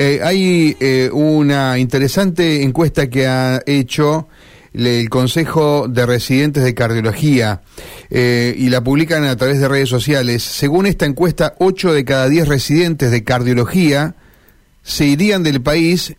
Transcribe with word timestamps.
Eh, 0.00 0.20
hay 0.22 0.76
eh, 0.78 1.10
una 1.12 1.76
interesante 1.76 2.62
encuesta 2.62 3.10
que 3.10 3.26
ha 3.26 3.60
hecho 3.66 4.28
el 4.72 5.10
Consejo 5.10 5.88
de 5.88 6.06
Residentes 6.06 6.62
de 6.62 6.72
Cardiología 6.72 7.62
eh, 8.08 8.54
y 8.56 8.68
la 8.68 8.80
publican 8.80 9.24
a 9.24 9.34
través 9.34 9.58
de 9.58 9.66
redes 9.66 9.88
sociales. 9.88 10.44
Según 10.44 10.86
esta 10.86 11.04
encuesta, 11.04 11.56
8 11.58 11.94
de 11.94 12.04
cada 12.04 12.28
10 12.28 12.46
residentes 12.46 13.10
de 13.10 13.24
cardiología 13.24 14.14
se 14.84 15.04
irían 15.04 15.42
del 15.42 15.62
país 15.62 16.14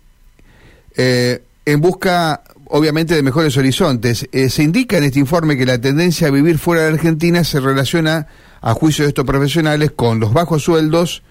en 0.98 1.80
busca, 1.80 2.44
obviamente, 2.66 3.16
de 3.16 3.24
mejores 3.24 3.56
horizontes. 3.56 4.28
se 4.30 4.64
indica 4.64 4.98
en 4.98 5.06
este 5.06 5.20
informe 5.20 5.56
que 5.56 5.66
la 5.66 5.80
tendencia 5.80 6.28
a 6.28 6.32
vivir 6.32 6.58
fuera 6.58 6.82
de 6.82 6.90
Argentina 6.90 7.46
se 7.46 7.62
relaciona, 7.62 8.28
a 8.60 8.74
juicio 8.74 9.06
de 9.06 9.10
estos 9.10 9.24
profesionales, 9.24 9.92
con 9.96 10.20
los 10.20 10.34
bajos 10.34 10.64
sueldos, 10.64 11.24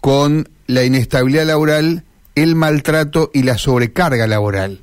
con 0.00 0.48
la 0.68 0.84
inestabilidad 0.84 1.46
laboral, 1.46 2.04
el 2.36 2.54
maltrato 2.54 3.32
y 3.34 3.42
la 3.42 3.58
sobrecarga 3.58 4.28
laboral. 4.28 4.82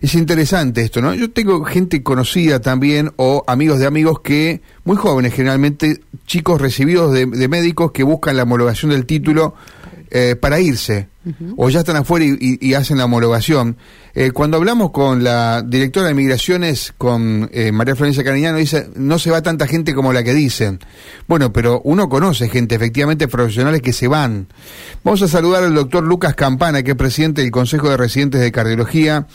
Es 0.00 0.14
interesante 0.14 0.82
esto, 0.82 1.02
¿no? 1.02 1.12
Yo 1.12 1.30
tengo 1.30 1.62
gente 1.64 2.02
conocida 2.02 2.60
también 2.60 3.10
o 3.16 3.44
amigos 3.46 3.80
de 3.80 3.86
amigos 3.86 4.20
que, 4.20 4.62
muy 4.84 4.96
jóvenes 4.96 5.34
generalmente, 5.34 6.00
chicos 6.26 6.60
recibidos 6.60 7.12
de, 7.12 7.26
médicos 7.26 7.92
que 7.92 8.04
buscan 8.04 8.36
la 8.36 8.44
homologación 8.44 8.92
del 8.92 9.06
título 9.06 9.54
eh, 10.10 10.36
para 10.36 10.60
irse 10.60 11.08
o 11.56 11.68
ya 11.68 11.80
están 11.80 11.96
afuera 11.96 12.24
y, 12.26 12.74
hacen 12.74 12.98
la 12.98 13.04
homologación. 13.04 13.76
Eh, 14.14 14.30
cuando 14.30 14.56
hablamos 14.56 14.90
con 14.90 15.22
la 15.22 15.62
directora 15.62 16.08
de 16.08 16.14
Migraciones, 16.14 16.94
con 16.96 17.48
eh, 17.52 17.70
María 17.72 17.94
Florencia 17.94 18.24
Cariñano, 18.24 18.58
dice, 18.58 18.88
no 18.96 19.18
se 19.18 19.30
va 19.30 19.42
tanta 19.42 19.66
gente 19.66 19.94
como 19.94 20.12
la 20.12 20.24
que 20.24 20.34
dicen. 20.34 20.80
Bueno, 21.26 21.52
pero 21.52 21.80
uno 21.84 22.08
conoce 22.08 22.48
gente, 22.48 22.74
efectivamente, 22.74 23.28
profesionales 23.28 23.82
que 23.82 23.92
se 23.92 24.08
van. 24.08 24.48
Vamos 25.04 25.22
a 25.22 25.28
saludar 25.28 25.64
al 25.64 25.74
doctor 25.74 26.02
Lucas 26.02 26.34
Campana, 26.34 26.82
que 26.82 26.92
es 26.92 26.96
presidente 26.96 27.42
del 27.42 27.50
Consejo 27.50 27.90
de 27.90 27.96
Residentes 27.96 28.40
de 28.40 28.50
Cardiología. 28.50 29.26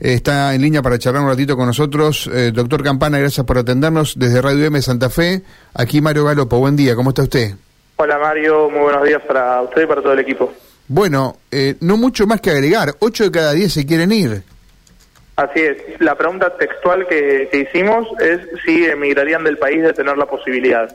Eh, 0.00 0.14
está 0.14 0.54
en 0.54 0.62
línea 0.62 0.82
para 0.82 0.98
charlar 0.98 1.22
un 1.22 1.28
ratito 1.28 1.56
con 1.56 1.66
nosotros. 1.66 2.30
doctor 2.52 2.82
Campana, 2.82 3.18
gracias 3.18 3.44
por 3.46 3.58
atendernos 3.58 4.14
desde 4.16 4.40
Radio 4.40 4.64
M 4.64 4.80
Santa 4.80 5.10
Fe. 5.10 5.42
Aquí 5.74 6.00
Mario 6.00 6.24
Galopo, 6.24 6.58
buen 6.58 6.76
día, 6.76 6.94
¿cómo 6.94 7.10
está 7.10 7.22
usted? 7.22 7.54
Hola 8.02 8.18
Mario, 8.18 8.68
muy 8.68 8.80
buenos 8.80 9.04
días 9.04 9.22
para 9.22 9.62
usted 9.62 9.82
y 9.82 9.86
para 9.86 10.02
todo 10.02 10.12
el 10.12 10.18
equipo. 10.18 10.52
Bueno, 10.88 11.36
eh, 11.52 11.76
no 11.82 11.96
mucho 11.96 12.26
más 12.26 12.40
que 12.40 12.50
agregar. 12.50 12.96
Ocho 12.98 13.22
de 13.22 13.30
cada 13.30 13.52
diez 13.52 13.72
se 13.74 13.86
quieren 13.86 14.10
ir. 14.10 14.42
Así 15.36 15.60
es. 15.60 16.00
La 16.00 16.16
pregunta 16.16 16.56
textual 16.56 17.06
que, 17.06 17.48
hicimos 17.52 18.08
es 18.20 18.40
si 18.64 18.86
emigrarían 18.86 19.44
del 19.44 19.56
país 19.56 19.84
de 19.84 19.92
tener 19.92 20.18
la 20.18 20.26
posibilidad. 20.26 20.92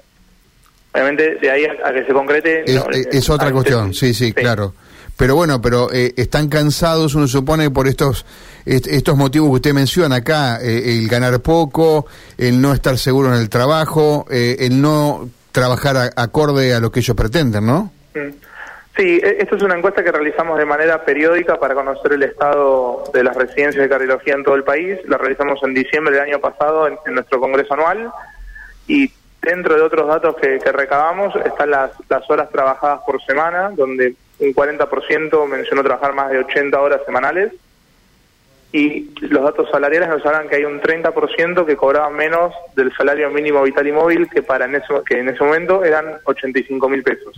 Obviamente, 0.92 1.36
de 1.36 1.50
ahí 1.50 1.66
a, 1.66 1.94
que 1.94 2.04
se 2.04 2.12
concrete... 2.12 2.66
Es, 2.68 3.30
otra 3.30 3.54
cuestión, 3.54 3.94
sí, 3.94 4.14
sí, 4.14 4.34
claro. 4.34 4.74
Pero 5.16 5.34
bueno, 5.36 5.62
pero 5.62 5.90
eh, 5.94 6.14
están 6.18 6.50
cansados, 6.50 7.16
uno 7.16 7.26
supone, 7.26 7.72
por 7.72 7.88
estos 7.88 8.26
estos 8.66 9.16
motivos 9.16 9.48
que 9.48 9.56
usted 9.56 9.74
menciona 9.74 10.18
acá, 10.18 10.60
eh, 10.62 11.00
el 11.00 11.08
ganar 11.08 11.40
poco, 11.40 12.06
el 12.38 12.60
no 12.60 12.74
estar 12.74 12.98
seguro 12.98 13.34
en 13.34 13.40
el 13.40 13.48
trabajo, 13.48 14.26
el 14.30 14.82
no 14.82 15.30
trabajar 15.58 16.12
acorde 16.16 16.76
a 16.76 16.80
lo 16.80 16.92
que 16.92 17.00
ellos 17.00 17.16
pretenden, 17.16 17.66
¿no? 17.66 17.92
Mm. 18.14 18.30
Sí, 18.96 19.20
e, 19.24 19.38
esto 19.40 19.56
es 19.56 19.64
una 19.64 19.76
encuesta 19.76 20.04
que 20.04 20.12
realizamos 20.12 20.60
de 20.60 20.66
manera 20.66 21.04
periódica 21.04 21.60
para 21.60 21.74
conocer 21.74 22.14
el 22.14 22.22
estado 22.22 23.04
de 23.12 23.24
las 23.24 23.36
residencias 23.36 23.82
de 23.82 23.90
cardiología 23.90 24.36
en 24.36 24.44
todo 24.44 24.54
el 24.54 24.64
país. 24.64 25.00
La 25.08 25.18
realizamos 25.18 25.60
en 25.64 25.74
diciembre 25.74 26.14
del 26.14 26.26
año 26.26 26.40
pasado 26.40 26.88
en, 26.88 26.98
nuestro 27.12 27.40
congreso 27.40 27.74
anual 27.74 28.12
y 28.88 29.12
dentro 29.42 29.74
de 29.74 29.82
otros 29.82 30.08
datos 30.08 30.36
que, 30.36 30.60
recabamos 30.72 31.36
están 31.44 31.72
las, 31.72 31.90
las 32.08 32.30
horas 32.30 32.52
trabajadas 32.52 33.00
por 33.04 33.20
semana, 33.26 33.72
donde 33.76 34.14
un 34.38 34.54
40% 34.54 35.48
mencionó 35.48 35.84
trabajar 35.84 36.14
más 36.14 36.30
de 36.30 36.38
80 36.38 36.80
horas 36.80 37.02
semanales 37.04 37.52
y 38.72 39.10
los 39.22 39.44
datos 39.44 39.70
salariales 39.72 40.10
nos 40.10 40.26
hablan 40.26 40.50
que 40.50 40.58
hay 40.58 40.66
un 40.66 40.82
30% 40.82 41.66
que 41.66 41.76
cobraba 41.76 42.10
menos 42.10 42.54
del 42.76 42.96
salario 42.96 43.30
mínimo 43.32 43.64
vital 43.64 43.88
y 43.88 43.92
móvil 43.92 44.30
que 44.30 44.44
para 44.44 44.66
en 44.66 44.76
eso 44.76 45.04
que 45.04 45.20
en 45.20 45.30
ese 45.30 45.44
momento 45.44 45.84
eran 45.84 46.06
85 46.26 46.90
mil 46.90 47.04
pesos. 47.04 47.34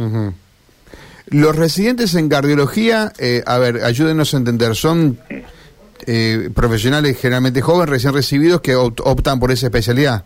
Los 1.27 1.55
residentes 1.55 2.15
en 2.15 2.27
cardiología, 2.27 3.11
eh, 3.19 3.43
a 3.45 3.59
ver, 3.59 3.83
ayúdenos 3.83 4.33
a 4.33 4.37
entender, 4.37 4.75
son 4.75 5.19
eh, 6.07 6.49
profesionales 6.55 7.19
generalmente 7.21 7.61
jóvenes, 7.61 7.89
recién 7.89 8.13
recibidos, 8.13 8.61
que 8.61 8.75
optan 8.75 9.39
por 9.39 9.51
esa 9.51 9.67
especialidad. 9.67 10.25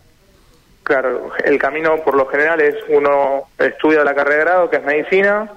Claro, 0.82 1.30
el 1.44 1.58
camino 1.58 2.02
por 2.04 2.14
lo 2.14 2.26
general 2.26 2.60
es 2.60 2.76
uno 2.88 3.48
estudia 3.58 4.04
la 4.04 4.14
carrera 4.14 4.36
de 4.36 4.44
grado, 4.44 4.70
que 4.70 4.76
es 4.76 4.84
medicina, 4.84 5.50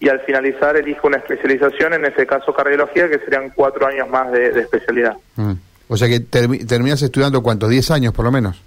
y 0.00 0.08
al 0.08 0.20
finalizar 0.20 0.76
elige 0.76 1.00
una 1.02 1.18
especialización, 1.18 1.94
en 1.94 2.04
este 2.04 2.26
caso 2.26 2.52
cardiología, 2.52 3.08
que 3.08 3.18
serían 3.18 3.50
cuatro 3.54 3.86
años 3.86 4.08
más 4.08 4.30
de, 4.32 4.48
especialidad. 4.60 5.16
Mm. 5.36 5.52
O 5.88 5.96
sea 5.96 6.08
que 6.08 6.20
terminas 6.20 7.02
estudiando 7.02 7.42
cuántos, 7.42 7.70
diez 7.70 7.90
años 7.90 8.12
por 8.12 8.24
lo 8.24 8.30
menos 8.30 8.62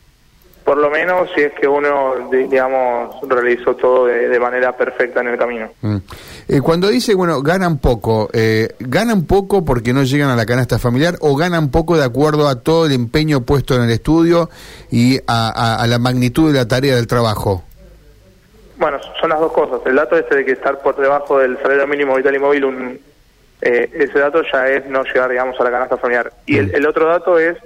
por 0.64 0.78
lo 0.78 0.90
menos 0.90 1.30
si 1.36 1.42
es 1.42 1.52
que 1.60 1.68
uno, 1.68 2.30
digamos, 2.32 3.16
realizó 3.28 3.76
todo 3.76 4.06
de, 4.06 4.40
manera 4.40 4.76
perfecta 4.76 5.22
en 5.22 5.28
el 5.28 5.38
camino. 5.38 5.70
Mm. 5.82 5.98
Eh, 6.48 6.62
cuando 6.62 6.88
dice, 6.88 7.14
bueno, 7.14 7.42
ganan 7.42 7.80
poco, 7.80 8.30
eh, 8.32 8.70
¿ganan 8.80 9.26
poco 9.26 9.66
porque 9.66 9.94
no 9.94 10.04
llegan 10.04 10.30
a 10.30 10.36
la 10.36 10.46
canasta 10.46 10.80
familiar 10.80 11.18
o 11.20 11.36
ganan 11.36 11.72
poco 11.72 11.98
de 11.98 12.04
acuerdo 12.04 12.48
a 12.48 12.62
todo 12.62 12.86
el 12.86 12.94
empeño 12.94 13.42
puesto 13.42 13.76
en 13.76 13.82
el 13.82 13.92
estudio 13.92 14.50
y 14.90 15.20
a, 15.28 15.86
la 15.88 16.00
magnitud 16.00 16.52
de 16.52 16.60
la 16.60 16.68
tarea 16.68 16.96
del 16.96 17.08
trabajo? 17.08 17.64
Bueno, 18.82 18.98
son 19.20 19.30
las 19.30 19.40
dos 19.40 19.54
cosas. 19.54 19.80
El 19.86 19.96
dato 19.96 20.18
este 20.18 20.38
de 20.38 20.44
que 20.44 20.54
estar 20.54 20.80
por 20.82 20.96
debajo 20.96 21.38
del 21.38 21.56
salario 21.62 21.86
mínimo 21.86 22.16
vital 22.16 22.34
y 22.34 22.40
móvil, 22.40 22.66
un, 22.66 23.00
eh, 23.62 23.90
ese 23.94 24.18
dato 24.18 24.42
ya 24.52 24.68
es 24.70 24.88
no 24.88 25.04
llegar, 25.04 25.30
digamos, 25.30 25.60
a 25.60 25.64
la 25.64 25.70
canasta 25.70 25.98
familiar. 25.98 26.34
Y 26.48 26.58
el, 26.58 26.74
el 26.74 26.88
otro 26.88 27.06
dato 27.06 27.38
es 27.38 27.58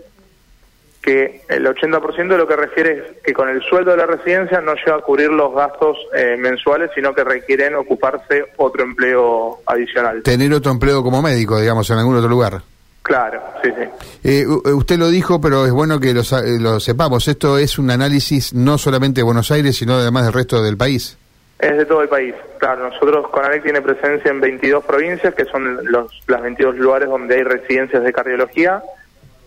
que 1.01 1.43
el 1.47 1.65
80% 1.65 2.27
de 2.27 2.37
lo 2.37 2.45
que 2.45 2.57
refiere 2.57 2.91
es 2.97 3.23
que 3.23 3.31
con 3.31 3.47
el 3.47 3.61
sueldo 3.61 3.91
de 3.91 3.97
la 3.97 4.07
residencia 4.07 4.59
no 4.59 4.73
llega 4.75 4.95
a 4.95 5.01
cubrir 5.01 5.29
los 5.29 5.55
gastos 5.55 5.95
eh, 6.13 6.35
mensuales, 6.37 6.91
sino 6.93 7.13
que 7.13 7.23
requieren 7.23 7.75
ocuparse 7.75 8.47
otro 8.57 8.83
empleo 8.83 9.61
adicional. 9.67 10.21
Tener 10.21 10.51
otro 10.51 10.73
empleo 10.73 11.01
como 11.01 11.21
médico, 11.21 11.61
digamos, 11.61 11.89
en 11.91 11.97
algún 11.97 12.17
otro 12.17 12.29
lugar. 12.29 12.61
Claro, 13.05 13.39
sí, 13.63 13.69
sí. 13.77 13.88
Eh, 14.23 14.47
usted 14.47 14.97
lo 14.97 15.09
dijo, 15.09 15.39
pero 15.39 15.67
es 15.67 15.71
bueno 15.71 15.99
que 15.99 16.09
eh, 16.09 16.59
lo, 16.59 16.79
sepamos. 16.79 17.27
Esto 17.27 17.59
es 17.59 17.77
un 17.77 17.91
análisis 17.91 18.51
no 18.55 18.79
solamente 18.79 19.19
de 19.19 19.23
Buenos 19.23 19.51
Aires, 19.51 19.77
sino 19.77 19.93
además 19.93 20.25
del 20.25 20.33
resto 20.33 20.63
del 20.63 20.75
país. 20.75 21.15
Es 21.59 21.77
de 21.77 21.85
todo 21.85 22.01
el 22.01 22.09
país. 22.09 22.33
Claro, 22.57 22.89
nosotros, 22.89 23.27
Conalec 23.29 23.61
tiene 23.61 23.79
presencia 23.83 24.31
en 24.31 24.41
22 24.41 24.83
provincias, 24.85 25.35
que 25.35 25.45
son 25.45 25.85
los, 25.85 26.19
las 26.25 26.41
22 26.41 26.77
lugares 26.77 27.07
donde 27.07 27.35
hay 27.35 27.44
residencias 27.44 28.03
de 28.03 28.11
cardiología 28.11 28.81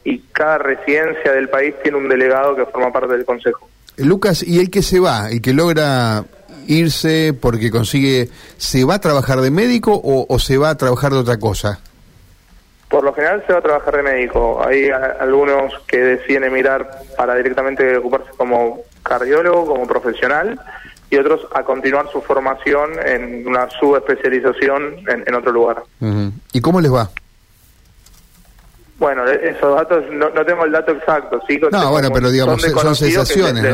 y 0.04 0.20
cada 0.30 0.58
residencia 0.58 1.32
del 1.32 1.48
país 1.48 1.74
tiene 1.82 1.98
un 1.98 2.08
delegado 2.08 2.54
que 2.54 2.64
forma 2.66 2.92
parte 2.92 3.14
del 3.14 3.24
consejo. 3.24 3.68
Lucas, 3.96 4.44
¿y 4.46 4.60
el 4.60 4.70
que 4.70 4.82
se 4.82 5.00
va, 5.00 5.30
el 5.30 5.42
que 5.42 5.52
logra 5.52 6.24
irse 6.68 7.34
porque 7.38 7.72
consigue, 7.72 8.28
se 8.56 8.84
va 8.84 8.94
a 8.94 9.00
trabajar 9.00 9.40
de 9.40 9.50
médico 9.50 10.00
o, 10.00 10.38
se 10.38 10.58
va 10.58 10.70
a 10.70 10.76
trabajar 10.76 11.10
de 11.10 11.18
otra 11.18 11.38
cosa? 11.38 11.80
Por 12.88 13.04
lo 13.04 13.12
general 13.12 13.44
se 13.46 13.52
va 13.52 13.58
a 13.58 13.62
trabajar 13.62 13.96
de 13.96 14.02
médico. 14.02 14.62
Hay 14.64 14.88
algunos 14.88 15.74
que 15.86 15.98
deciden 15.98 16.44
emigrar 16.44 16.88
para 17.16 17.34
directamente 17.34 17.96
ocuparse 17.98 18.30
como 18.36 18.80
cardiólogo, 19.02 19.66
como 19.66 19.86
profesional, 19.86 20.58
y 21.10 21.16
otros 21.16 21.46
a 21.54 21.62
continuar 21.62 22.10
su 22.10 22.20
formación 22.22 22.92
en 23.04 23.46
una 23.46 23.68
subespecialización 23.70 24.98
en, 25.08 25.24
en 25.26 25.34
otro 25.34 25.52
lugar. 25.52 25.82
¿Y 26.52 26.60
cómo 26.60 26.80
les 26.80 26.92
va? 26.92 27.10
Bueno, 28.98 29.24
esos 29.26 29.76
datos, 29.76 30.04
no, 30.10 30.28
no 30.30 30.44
tengo 30.44 30.64
el 30.64 30.72
dato 30.72 30.90
exacto, 30.90 31.40
sí. 31.46 31.60
No, 31.70 31.90
bueno, 31.90 32.10
pero 32.12 32.30
digamos, 32.30 32.60
son, 32.60 32.96
sensaciones. 32.96 33.64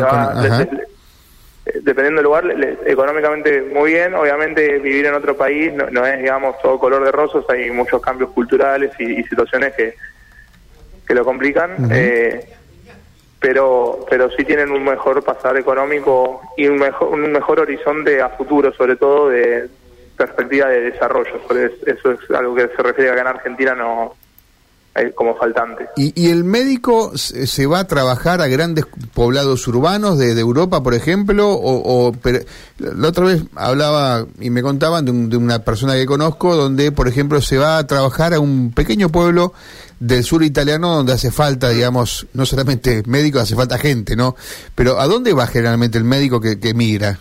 Dependiendo 1.64 2.20
del 2.20 2.24
lugar, 2.24 2.78
económicamente 2.86 3.62
muy 3.62 3.92
bien. 3.92 4.14
Obviamente 4.14 4.78
vivir 4.78 5.06
en 5.06 5.14
otro 5.14 5.36
país 5.36 5.72
no, 5.72 6.06
es, 6.06 6.18
digamos, 6.18 6.58
todo 6.60 6.78
color 6.78 7.04
de 7.04 7.12
rosas, 7.12 7.44
hay 7.48 7.70
muchos 7.70 8.00
cambios 8.02 8.30
culturales 8.30 8.92
y, 8.98 9.22
situaciones 9.24 9.74
que, 9.74 9.94
que 11.06 11.14
lo 11.14 11.24
complican. 11.24 11.90
eh, 11.90 12.46
pero 13.44 14.06
pero 14.08 14.30
sí 14.30 14.42
tienen 14.42 14.70
un 14.70 14.82
mejor 14.82 15.22
pasar 15.22 15.58
económico 15.58 16.40
y 16.56 16.66
un 16.66 16.78
mejor 16.78 17.08
un 17.08 17.30
mejor 17.30 17.60
horizonte 17.60 18.22
a 18.22 18.30
futuro 18.30 18.72
sobre 18.72 18.96
todo 18.96 19.28
de 19.28 19.68
perspectiva 20.16 20.68
de 20.68 20.80
desarrollo 20.92 21.42
eso 21.84 22.12
es 22.12 22.30
algo 22.30 22.54
que 22.54 22.68
se 22.68 22.82
refiere 22.82 23.10
a 23.10 23.14
que 23.14 23.20
en 23.20 23.26
Argentina 23.26 23.74
no 23.74 24.14
como 25.14 25.34
faltante. 25.36 25.88
¿Y, 25.96 26.28
el 26.30 26.44
médico 26.44 27.12
se 27.16 27.66
va 27.66 27.80
a 27.80 27.86
trabajar 27.86 28.40
a 28.40 28.46
grandes 28.46 28.84
poblados 29.12 29.66
urbanos 29.66 30.18
de, 30.18 30.38
Europa, 30.38 30.82
por 30.82 30.94
ejemplo? 30.94 31.50
O, 31.50 32.12
la 32.78 33.08
otra 33.08 33.24
vez 33.24 33.42
hablaba 33.56 34.26
y 34.40 34.50
me 34.50 34.62
contaban 34.62 35.04
de, 35.04 35.36
una 35.36 35.60
persona 35.60 35.94
que 35.94 36.06
conozco 36.06 36.54
donde, 36.54 36.92
por 36.92 37.08
ejemplo, 37.08 37.40
se 37.40 37.58
va 37.58 37.78
a 37.78 37.86
trabajar 37.86 38.34
a 38.34 38.40
un 38.40 38.72
pequeño 38.72 39.08
pueblo 39.08 39.52
del 39.98 40.22
sur 40.22 40.42
italiano 40.42 40.94
donde 40.94 41.12
hace 41.12 41.30
falta, 41.30 41.70
digamos, 41.70 42.26
no 42.32 42.46
solamente 42.46 43.02
médicos, 43.06 43.42
hace 43.42 43.56
falta 43.56 43.78
gente, 43.78 44.14
¿no? 44.14 44.36
Pero 44.74 45.00
¿a 45.00 45.06
dónde 45.06 45.32
va 45.32 45.46
generalmente 45.46 45.98
el 45.98 46.04
médico 46.04 46.40
que, 46.40 46.60
que 46.60 46.74
migra? 46.74 47.18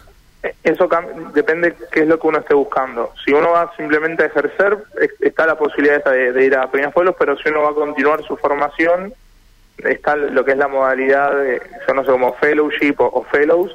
Eso 0.62 0.90
depende 1.34 1.74
qué 1.90 2.02
es 2.02 2.08
lo 2.08 2.20
que 2.20 2.28
uno 2.28 2.40
esté 2.40 2.54
buscando. 2.54 3.14
Si 3.24 3.32
uno 3.32 3.52
va 3.52 3.72
simplemente 3.78 4.24
a 4.24 4.26
ejercer, 4.26 4.78
está 5.22 5.48
la 5.48 5.58
posibilidad 5.58 6.04
de, 6.04 6.46
ir 6.46 6.56
a 6.56 6.70
pequeños 6.70 6.94
pueblos, 6.94 7.16
pero 7.18 7.38
si 7.38 7.48
uno 7.48 7.62
va 7.62 7.70
a 7.70 7.74
continuar 7.74 8.22
su 8.26 8.36
formación, 8.36 9.14
está 9.78 10.18
lo 10.18 10.44
que 10.44 10.52
es 10.52 10.58
la 10.58 10.68
modalidad, 10.68 11.34
de, 11.34 11.62
yo 11.88 11.94
no 11.94 12.04
sé, 12.04 12.12
como 12.12 12.34
fellowship 12.34 12.96
o, 12.98 13.26
fellows, 13.32 13.74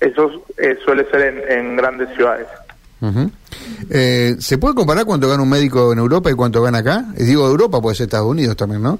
eso 0.00 0.44
eh, 0.56 0.78
suele 0.82 1.04
ser 1.10 1.50
en, 1.50 1.76
grandes 1.76 2.08
ciudades. 2.16 2.46
Eh, 3.90 4.36
¿Se 4.38 4.56
puede 4.56 4.74
comparar 4.74 5.04
cuánto 5.04 5.28
gana 5.28 5.42
un 5.42 5.50
médico 5.50 5.92
en 5.92 5.98
Europa 5.98 6.30
y 6.30 6.34
cuánto 6.34 6.62
gana 6.62 6.78
acá? 6.78 7.04
Eh, 7.18 7.24
digo 7.24 7.46
Europa, 7.46 7.82
puede 7.82 7.96
ser 7.96 8.04
Estados 8.04 8.28
Unidos 8.28 8.56
también, 8.56 8.82
¿no? 8.82 8.98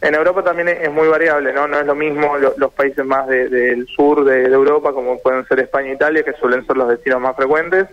En 0.00 0.14
Europa 0.14 0.44
también 0.44 0.68
es 0.68 0.92
muy 0.92 1.08
variable, 1.08 1.52
¿no? 1.52 1.66
No 1.66 1.80
es 1.80 1.86
lo 1.86 1.94
mismo 1.94 2.36
los 2.38 2.72
países 2.72 3.04
más 3.04 3.26
del 3.26 3.86
sur 3.88 4.24
de, 4.24 4.44
Europa, 4.44 4.92
como 4.92 5.18
pueden 5.18 5.46
ser 5.46 5.60
España 5.60 5.90
e 5.90 5.94
Italia, 5.94 6.22
que 6.22 6.34
suelen 6.34 6.64
ser 6.66 6.76
los 6.76 6.88
destinos 6.88 7.20
más 7.20 7.34
frecuentes, 7.34 7.86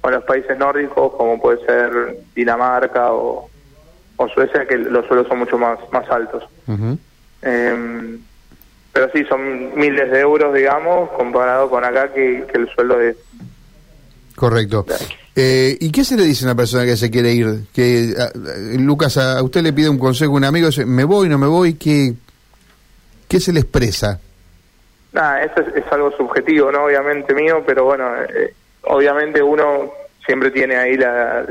o 0.00 0.10
los 0.10 0.24
países 0.24 0.56
nórdicos, 0.56 1.12
como 1.14 1.40
puede 1.40 1.64
ser 1.66 2.18
Dinamarca 2.34 3.12
o, 3.12 3.48
Suecia, 4.34 4.66
que 4.66 4.76
los 4.76 5.06
suelos 5.06 5.26
son 5.28 5.38
mucho 5.38 5.56
más, 5.56 5.78
más 5.92 6.08
altos. 6.10 6.44
Em, 7.40 8.20
pero 8.92 9.10
sí, 9.12 9.24
son 9.24 9.74
miles 9.74 10.10
de 10.10 10.20
euros, 10.20 10.54
digamos, 10.54 11.10
comparado 11.12 11.70
con 11.70 11.84
acá, 11.84 12.12
que, 12.12 12.44
que 12.46 12.58
el 12.58 12.68
sueldo 12.68 13.00
es 13.00 13.16
Correcto. 14.40 14.86
Eh, 15.36 15.76
¿Y 15.80 15.92
qué 15.92 16.04
se 16.04 16.16
le 16.16 16.24
dice 16.24 16.44
a 16.44 16.48
una 16.48 16.56
persona 16.56 16.84
que 16.84 16.96
se 16.96 17.10
quiere 17.10 17.32
ir? 17.32 17.66
Que 17.72 18.14
Lucas, 18.78 19.16
a 19.16 19.42
usted 19.42 19.62
le 19.62 19.72
pide 19.72 19.88
un 19.88 19.98
consejo 19.98 20.32
a 20.32 20.36
un 20.36 20.44
amigo, 20.44 20.66
dice, 20.66 20.84
me 20.84 21.04
voy, 21.04 21.28
no 21.28 21.38
me 21.38 21.46
voy, 21.46 21.74
¿qué, 21.74 22.14
qué 23.28 23.40
se 23.40 23.52
le 23.52 23.60
expresa? 23.60 24.20
Nada, 25.12 25.42
eso 25.42 25.60
es, 25.74 25.84
algo 25.90 26.10
subjetivo, 26.12 26.70
¿no? 26.70 26.84
Obviamente 26.84 27.34
mío, 27.34 27.62
pero 27.66 27.84
bueno, 27.84 28.08
eh, 28.22 28.54
obviamente 28.82 29.42
uno 29.42 29.90
siempre 30.24 30.50
tiene 30.50 30.76
ahí 30.76 30.96
la, 30.96 31.44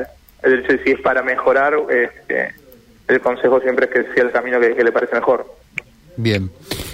el, 0.44 0.84
si 0.84 0.92
es 0.92 1.02
para 1.02 1.22
mejorar, 1.22 1.74
este, 1.90 2.54
el 3.08 3.20
consejo 3.22 3.60
siempre 3.60 3.88
es 3.88 3.92
que 3.92 4.14
sea 4.14 4.24
el 4.24 4.32
camino 4.32 4.60
que, 4.60 4.84
le 4.84 4.92
parece 4.92 5.16
mejor. 5.16 5.46
Bien. 6.16 6.50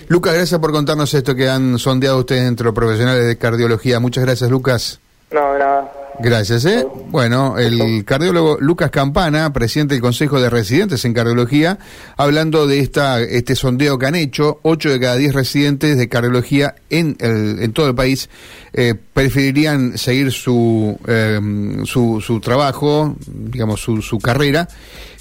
Lucas, 0.07 0.33
gracias 0.33 0.59
por 0.59 0.71
contarnos 0.71 1.13
esto 1.13 1.35
que 1.35 1.49
han 1.49 1.77
sondeado 1.77 2.19
ustedes 2.19 2.43
entre 2.43 2.65
los 2.65 2.73
profesionales 2.73 3.25
de 3.25 3.37
cardiología. 3.37 3.99
Muchas 3.99 4.23
gracias, 4.23 4.49
Lucas. 4.49 4.99
No, 5.31 5.57
nada. 5.57 5.91
Gracias, 6.19 6.63
¿eh? 6.65 6.85
Bueno, 7.09 7.57
el 7.57 8.05
cardiólogo 8.05 8.57
Lucas 8.59 8.89
Campana, 8.89 9.51
presidente 9.51 9.95
del 9.95 10.01
Consejo 10.01 10.39
de 10.39 10.49
Residentes 10.49 11.03
en 11.03 11.13
Cardiología, 11.13 11.77
hablando 12.15 12.67
de 12.67 12.79
esta 12.79 13.21
este 13.21 13.55
sondeo 13.55 13.99
que 13.99 14.05
han 14.05 14.15
hecho, 14.15 14.59
8 14.63 14.91
de 14.91 14.99
cada 14.99 15.15
10 15.17 15.33
residentes 15.33 15.97
de 15.97 16.07
cardiología 16.07 16.75
en, 16.89 17.17
el, 17.19 17.61
en 17.61 17.73
todo 17.73 17.87
el 17.87 17.95
país 17.95 18.29
eh, 18.73 18.95
preferirían 19.13 19.97
seguir 19.97 20.31
su, 20.31 20.97
em, 21.07 21.85
su, 21.85 22.21
su, 22.21 22.39
trabajo, 22.39 23.15
digamos, 23.27 23.81
su, 23.81 24.01
su 24.01 24.19
carrera, 24.19 24.67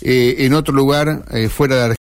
eh, 0.03 0.37
en 0.41 0.55
otro 0.55 0.75
lugar 0.75 1.25
eh, 1.33 1.49
fuera 1.49 1.77
de 1.77 1.85
Argentina. 1.85 1.93